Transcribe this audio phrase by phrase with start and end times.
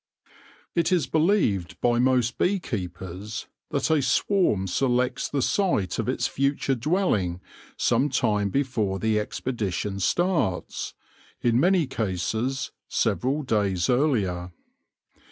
[0.73, 6.25] It is believed by most bee keepers that a swarm selects the site of its
[6.25, 7.39] future dwelling
[7.77, 10.95] some time before the expedition starts,
[11.41, 14.51] in many cases several days earlier.